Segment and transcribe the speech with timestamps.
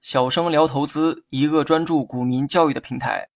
[0.00, 3.28] 小生聊投资，一个专注股民教育的平台。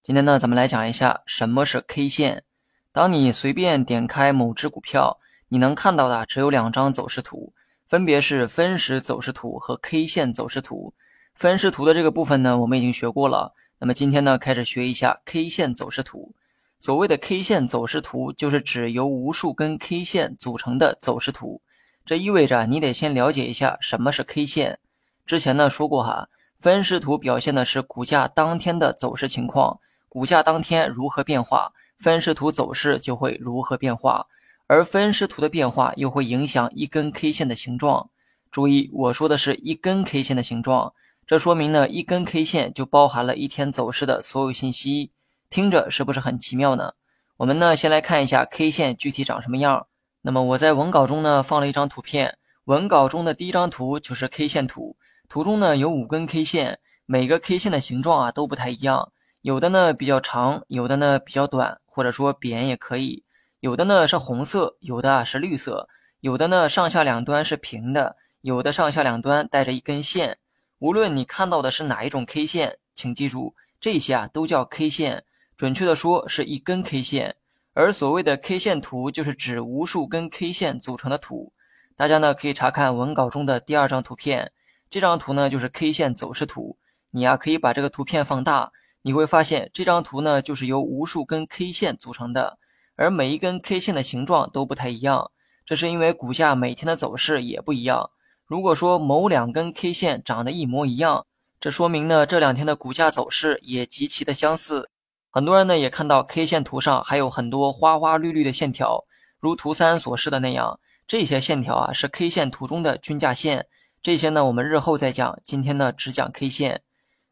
[0.00, 2.44] 今天呢，咱们来讲一下什么是 K 线。
[2.92, 5.18] 当你随便点开某只股票，
[5.48, 7.52] 你能看到的只有两张走势图，
[7.88, 10.94] 分别是分时走势图和 K 线走势图。
[11.34, 13.54] 分时图的这个部分呢，我们已经学过了。
[13.80, 16.36] 那么今天呢，开始学一下 K 线走势图。
[16.78, 21.60] 所谓的 K 线走势图，就是指由无数根 K 线组成的走势图。
[22.08, 24.78] 这意味着你得先了解一下什么是 K 线。
[25.26, 34.26] 之前呢说过哈，分时图表现的是股价当天的走势情况，股价当天如何变化，分时图走势就会如何变化，
[34.68, 38.08] 而分时图的变化又会影响一根 K 线的形状。
[38.50, 40.94] 注意，我说的是一根 K 线的形状，
[41.26, 45.12] 这说明呢，一根 K 线就包含了一天走势的所有信息。
[45.50, 46.94] 听着是不是很奇妙呢？
[47.36, 49.88] 我们呢先来看一下 K 线具体长什么样。
[50.28, 54.94] 那么我在文稿中呢放了一张图片，文稿中的第一张图就是 K 线图。
[55.26, 63.24] 图中呢有五根 K 线，每个 K 线的形状啊都不太一样，有的呢比较长，有的呢比较短，或者说扁也可以。
[63.60, 65.88] 有的呢是红色，有的是绿色，
[66.20, 70.36] 有的呢上下两端是平的，有的上下两端带着一根线。
[70.80, 75.24] 无论你看到的是哪一种 K 线，请记住这些啊都叫 K 线，
[75.56, 77.36] 准确的说是一根 K 线。
[77.78, 81.52] 而所谓的 K 线图就是指无数根 K 线组成的图。
[81.94, 84.50] 大家呢可以查看文稿中的第二张图片。
[84.90, 86.76] 这张图呢就是 K 线走势图，
[87.12, 88.72] 你呀可以把这个图片放大，
[89.02, 92.58] 你会发现这张图呢就是由无数根 K 线组成的，
[92.96, 95.30] 而每一根 K 线的形状都不太一样，
[95.64, 98.10] 这是因为股价每天的走势也不一样。
[98.44, 101.26] 如果说某两根 K 线长得一模一样，
[101.60, 104.90] 这说明呢这两天的股价走势也极其的相似。
[105.30, 109.04] 很多人呢也看到 K 线图上还有很多花花绿绿的线条，
[109.38, 113.66] 如图三所示的那样，这些线条啊是 K 线图中的均价线。
[114.02, 115.38] 这些呢，我们日后再讲。
[115.44, 116.82] 今天呢，只讲 K 线。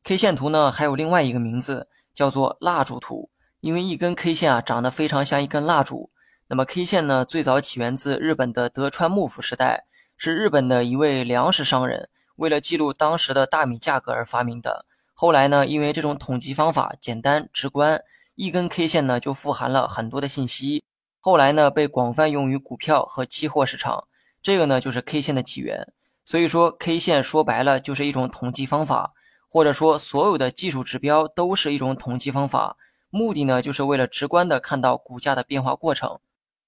[0.05, 3.31] K 线图呢，还有另外一个名字，叫做蜡烛图，
[3.61, 6.11] 因为一根 K 线啊，长得非常像一根蜡烛。
[6.49, 14.85] 那么 K 线呢，最早起源自日本的德川幕府时代，是日本的一位粮食商人为了记录当时的大米价格而发明的。
[15.19, 18.03] 后来呢，因为这种统计方法简单直观，
[18.35, 20.85] 一根 K 线呢就富含了很多的信息。
[21.21, 24.07] 后来呢，被广泛用于股票和期货市场。
[24.43, 25.91] 这个呢，就是 K 线的起源。
[26.27, 29.15] 所以说，K 线说白了就是一种统计方法，
[29.49, 32.77] 或者说所有的技术指标都是一种统计方法。
[33.09, 36.19] 目的呢，就是为了直观的看到股价的变化过程。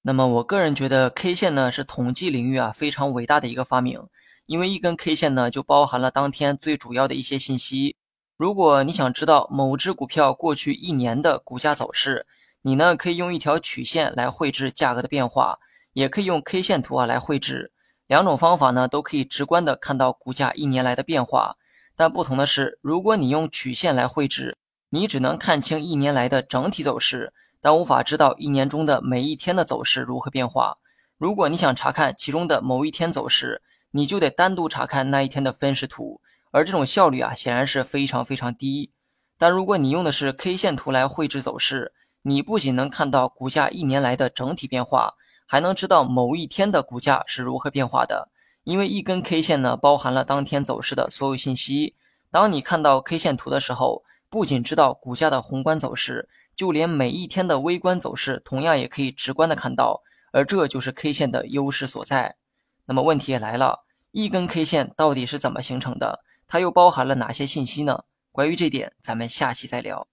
[0.00, 4.06] 那么，我个人觉得 K 线呢是统计领域啊非常伟大的一个发明，
[4.46, 7.96] 因为一根 K 线呢就包含了当天最主要的一些信息。
[8.38, 12.24] 如果你想知道某只股票过去一年的股价走势，
[12.62, 15.58] 你呢可以用一条曲线来绘制价格的变化，
[15.92, 17.72] 也可以用 K 线图啊来绘制。
[18.06, 21.56] 两种方法呢，都可以直观的看到股价一年来的变化，
[21.96, 24.56] 但不同的是，如果你用曲线来绘制，
[24.90, 30.78] 你只能看清一年来的整体走势，但无法知道一年中的每一天的走势如何变化。
[31.16, 36.20] 如果你想查看其中的某一天走势，你就得单独查看那一天的分时图，
[36.50, 38.92] 而这种效率啊，显然是非常非常低。
[39.36, 41.92] 但如果你用的是 K 线图来绘制走势，
[42.22, 45.14] 你不仅能看到股价一年来的整体变化。
[45.50, 48.28] 还能知道某一天的股价是如何变化的，
[48.64, 51.96] 因为一根 K 线呢包含了当天走势的所有信息。
[52.30, 62.36] 当你看到 K 线图的时候，不仅知道股价的宏观走势，就连每一天的微观走势同样也可以直观的看到，而这就是 K 线的优势所在。
[62.84, 66.20] 那么问题也来了，一根 K 线到底是怎么形成的？
[66.48, 68.04] 它又包含了哪些信息呢？
[68.32, 70.08] 关于这点，咱们下期再聊。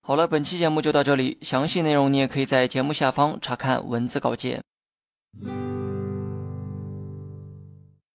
[0.00, 4.62] 好了，本期节目就到这里，详细内容你也可以在节目下方查看文字稿件。